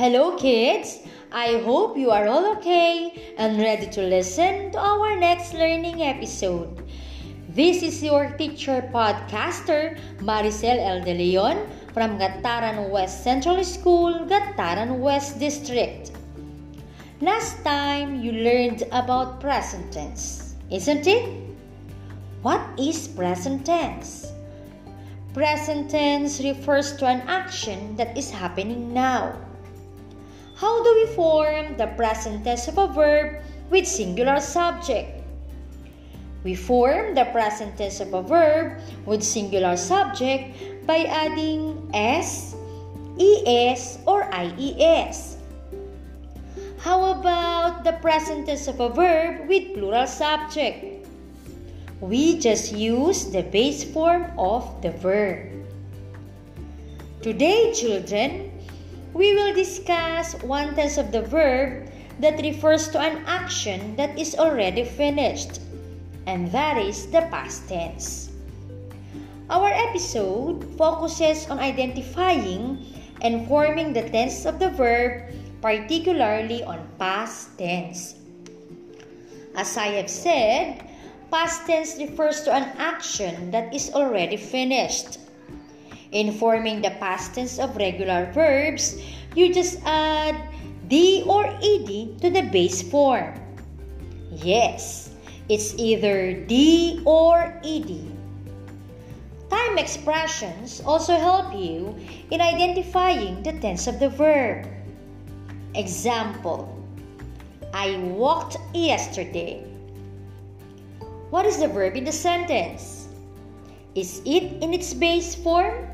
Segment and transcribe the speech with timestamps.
[0.00, 1.00] Hello, kids!
[1.30, 6.88] I hope you are all okay and ready to listen to our next learning episode.
[7.50, 15.00] This is your teacher podcaster, Maricel El De Leon from Gattaran West Central School, Gattaran
[15.00, 16.12] West District.
[17.20, 21.28] Last time you learned about present tense, isn't it?
[22.40, 24.32] What is present tense?
[25.34, 29.36] Present tense refers to an action that is happening now.
[30.60, 35.24] How do we form the present tense of a verb with singular subject?
[36.44, 40.52] We form the present tense of a verb with singular subject
[40.86, 42.54] by adding s,
[43.16, 45.40] es, or ies.
[46.76, 51.08] How about the present tense of a verb with plural subject?
[52.04, 55.56] We just use the base form of the verb.
[57.22, 58.59] Today, children,
[59.14, 64.36] we will discuss one tense of the verb that refers to an action that is
[64.36, 65.60] already finished,
[66.26, 68.30] and that is the past tense.
[69.48, 72.86] Our episode focuses on identifying
[73.22, 78.14] and forming the tense of the verb, particularly on past tense.
[79.56, 80.86] As I have said,
[81.30, 85.19] past tense refers to an action that is already finished.
[86.10, 88.98] In forming the past tense of regular verbs,
[89.36, 90.34] you just add
[90.88, 93.38] d or ed to the base form.
[94.42, 95.14] Yes,
[95.48, 98.10] it's either d or ed.
[99.50, 101.94] Time expressions also help you
[102.30, 104.66] in identifying the tense of the verb.
[105.74, 106.66] Example
[107.72, 109.62] I walked yesterday.
[111.30, 113.06] What is the verb in the sentence?
[113.94, 115.86] Is it in its base form?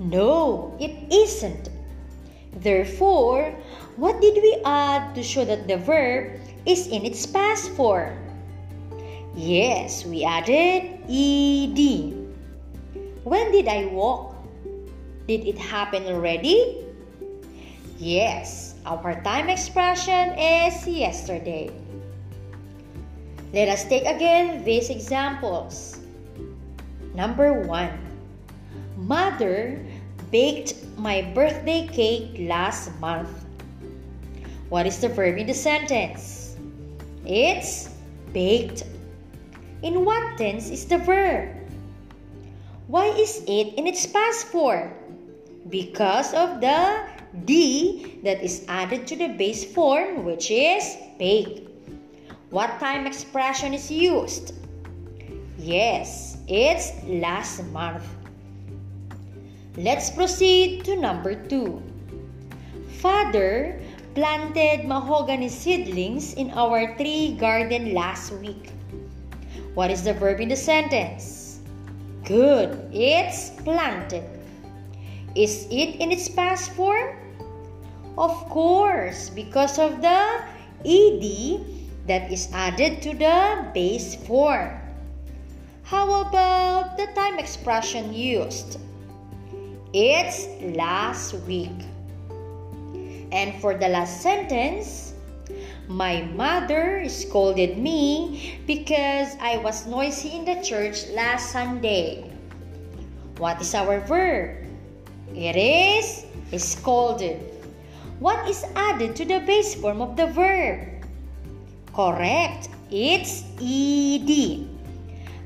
[0.00, 1.68] No, it isn't.
[2.56, 3.52] Therefore,
[4.00, 8.16] what did we add to show that the verb is in its past form?
[9.36, 11.76] Yes, we added ed.
[13.28, 14.40] When did I walk?
[15.28, 16.80] Did it happen already?
[18.00, 21.68] Yes, our time expression is yesterday.
[23.52, 26.00] Let us take again these examples.
[27.12, 27.92] Number one,
[28.96, 29.82] Mother
[30.30, 33.30] baked my birthday cake last month.
[34.68, 36.56] What is the verb in the sentence?
[37.26, 37.90] It's
[38.32, 38.84] baked.
[39.82, 41.48] In what tense is the verb?
[42.86, 44.90] Why is it in its past form?
[45.68, 47.06] Because of the
[47.44, 51.70] D that is added to the base form, which is baked.
[52.50, 54.54] What time expression is used?
[55.58, 58.02] Yes, it's last month.
[59.78, 61.80] Let's proceed to number two.
[62.98, 63.78] Father
[64.18, 68.74] planted mahogany seedlings in our tree garden last week.
[69.74, 71.60] What is the verb in the sentence?
[72.26, 74.26] Good, it's planted.
[75.36, 77.14] Is it in its past form?
[78.18, 80.42] Of course, because of the
[80.82, 81.24] ed
[82.10, 84.74] that is added to the base form.
[85.84, 88.82] How about the time expression used?
[89.92, 90.46] It's
[90.78, 91.74] last week.
[93.32, 95.14] And for the last sentence,
[95.88, 102.30] my mother scolded me because I was noisy in the church last Sunday.
[103.38, 104.62] What is our verb?
[105.34, 106.22] It is
[106.54, 107.42] scolded.
[108.20, 111.02] What is added to the base form of the verb?
[111.92, 112.68] Correct.
[112.92, 114.70] It's ed.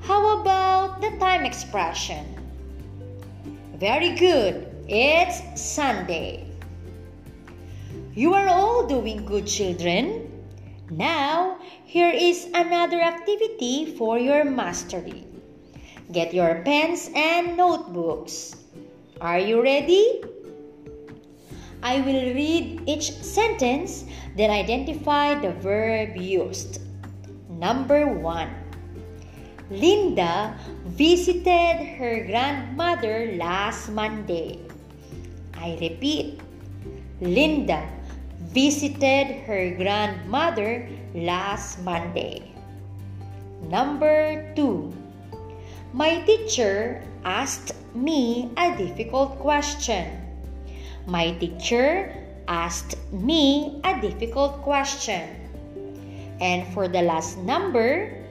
[0.02, 2.43] How about the time expression?
[3.84, 4.64] Very good.
[4.88, 6.48] It's Sunday.
[8.14, 10.24] You are all doing good, children.
[10.88, 15.28] Now, here is another activity for your mastery.
[16.12, 18.56] Get your pens and notebooks.
[19.20, 20.24] Are you ready?
[21.82, 26.80] I will read each sentence, then identify the verb used.
[27.50, 28.63] Number one.
[29.70, 30.52] Linda
[30.84, 34.60] visited her grandmother last Monday.
[35.56, 36.40] I repeat,
[37.20, 37.88] Linda
[38.52, 42.52] visited her grandmother last Monday.
[43.72, 44.92] Number two,
[45.94, 50.20] my teacher asked me a difficult question.
[51.06, 52.12] My teacher
[52.48, 55.24] asked me a difficult question.
[56.40, 58.23] And for the last number,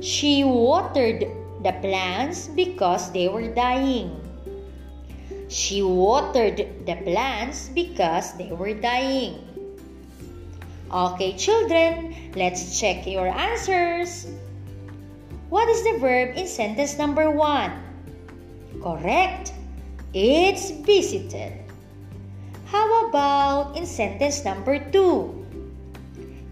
[0.00, 1.26] she watered
[1.62, 4.14] the plants because they were dying.
[5.48, 9.42] She watered the plants because they were dying.
[10.92, 14.26] Okay, children, let's check your answers.
[15.50, 17.72] What is the verb in sentence number one?
[18.82, 19.52] Correct.
[20.14, 21.52] It's visited.
[22.66, 25.44] How about in sentence number two?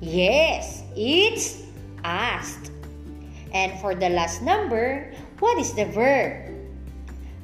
[0.00, 1.62] Yes, it's
[2.04, 2.75] asked.
[3.52, 6.54] And for the last number, what is the verb?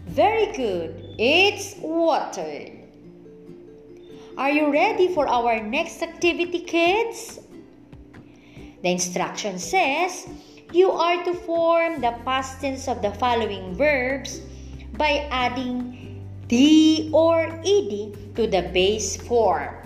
[0.07, 1.15] Very good.
[1.19, 2.83] It's watered.
[4.37, 7.39] Are you ready for our next activity, kids?
[8.83, 10.27] The instruction says
[10.73, 14.41] you are to form the past tense of the following verbs
[14.97, 19.77] by adding d or ed to the base form.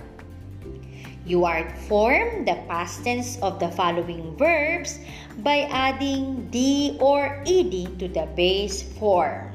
[1.27, 5.01] You are to form the past tense of the following verbs
[5.39, 9.53] by adding d or ed to the base form.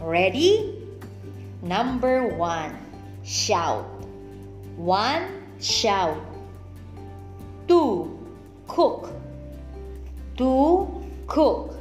[0.00, 0.78] Ready?
[1.62, 2.74] Number one,
[3.24, 3.84] shout.
[4.76, 6.18] One, shout.
[7.68, 8.18] Two,
[8.66, 9.12] cook.
[10.36, 11.76] Two, cook.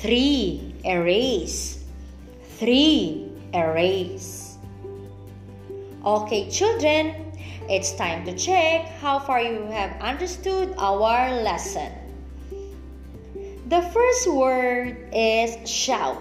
[0.00, 1.84] Three, erase.
[2.56, 4.56] Three, erase.
[6.04, 7.32] Okay, children,
[7.68, 12.03] it's time to check how far you have understood our lesson.
[13.64, 16.20] The first word is shout.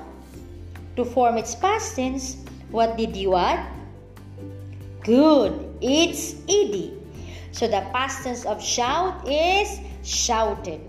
[0.96, 2.40] To form its past tense,
[2.72, 3.68] what did you add?
[5.04, 5.52] Good,
[5.82, 6.96] it's ed.
[7.52, 10.80] So the past tense of shout is shouted.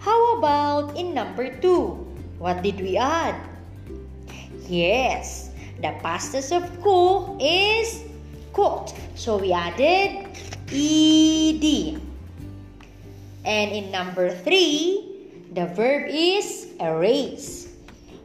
[0.00, 1.96] How about in number two?
[2.36, 3.40] What did we add?
[4.68, 5.48] Yes,
[5.80, 8.04] the past tense of cook is
[8.52, 8.92] cooked.
[9.16, 10.28] So we added
[10.68, 11.64] ed.
[13.44, 15.03] And in number three,
[15.54, 17.70] the verb is erase.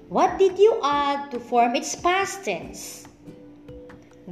[0.09, 3.05] What did you add to form its past tense?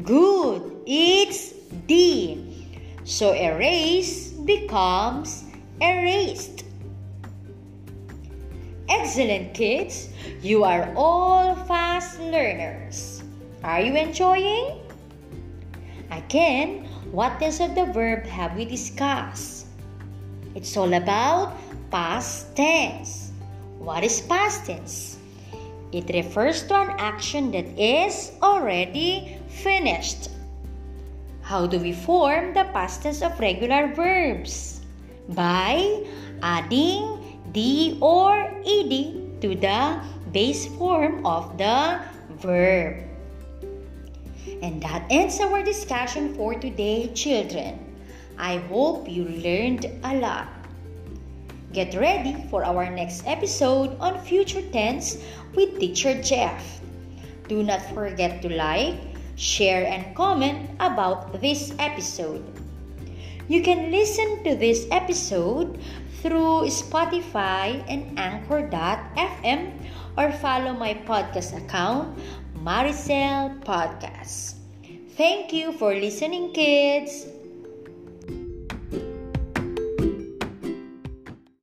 [0.02, 0.82] Good.
[0.88, 1.54] It's
[1.86, 2.66] D.
[3.06, 5.46] So erase becomes
[5.80, 6.66] erased.
[8.90, 10.10] Excellent, kids.
[10.42, 13.22] You are all fast learners.
[13.64, 14.82] Are you enjoying?
[16.10, 19.67] Again, what tense of the verb have we discussed?
[20.58, 21.54] It's all about
[21.94, 23.30] past tense.
[23.78, 25.22] What is past tense?
[25.94, 30.34] It refers to an action that is already finished.
[31.44, 34.82] How do we form the past tense of regular verbs?
[35.30, 36.02] By
[36.42, 38.34] adding d or
[38.66, 38.94] ed
[39.46, 40.02] to the
[40.34, 42.02] base form of the
[42.42, 43.06] verb.
[44.66, 47.87] And that ends our discussion for today, children.
[48.38, 50.48] I hope you learned a lot.
[51.74, 55.18] Get ready for our next episode on future tense
[55.54, 56.82] with Teacher Jeff.
[57.48, 58.96] Do not forget to like,
[59.36, 62.46] share, and comment about this episode.
[63.48, 65.80] You can listen to this episode
[66.22, 69.72] through Spotify and Anchor.fm
[70.18, 72.18] or follow my podcast account,
[72.60, 74.56] Maricel Podcast.
[75.16, 77.37] Thank you for listening, kids.